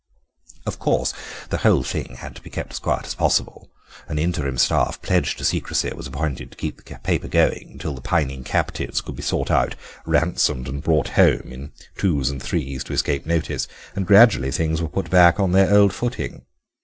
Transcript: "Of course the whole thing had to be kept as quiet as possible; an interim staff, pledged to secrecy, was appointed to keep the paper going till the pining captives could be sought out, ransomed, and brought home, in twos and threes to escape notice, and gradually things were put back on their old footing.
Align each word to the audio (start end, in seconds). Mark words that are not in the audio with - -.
"Of 0.65 0.79
course 0.79 1.13
the 1.51 1.57
whole 1.59 1.83
thing 1.83 2.15
had 2.15 2.35
to 2.35 2.41
be 2.41 2.49
kept 2.49 2.71
as 2.73 2.79
quiet 2.79 3.05
as 3.05 3.13
possible; 3.13 3.69
an 4.07 4.17
interim 4.17 4.57
staff, 4.57 4.99
pledged 5.03 5.37
to 5.37 5.45
secrecy, 5.45 5.91
was 5.93 6.07
appointed 6.07 6.49
to 6.49 6.57
keep 6.57 6.77
the 6.77 6.95
paper 7.03 7.27
going 7.27 7.77
till 7.77 7.93
the 7.93 8.01
pining 8.01 8.43
captives 8.43 8.99
could 8.99 9.15
be 9.15 9.21
sought 9.21 9.51
out, 9.51 9.75
ransomed, 10.07 10.67
and 10.67 10.81
brought 10.81 11.09
home, 11.09 11.51
in 11.51 11.71
twos 11.99 12.31
and 12.31 12.41
threes 12.41 12.83
to 12.85 12.93
escape 12.93 13.27
notice, 13.27 13.67
and 13.95 14.07
gradually 14.07 14.49
things 14.49 14.81
were 14.81 14.89
put 14.89 15.11
back 15.11 15.39
on 15.39 15.51
their 15.51 15.71
old 15.71 15.93
footing. 15.93 16.45